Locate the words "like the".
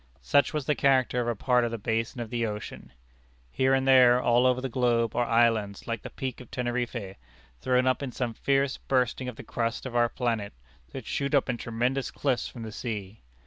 5.85-6.09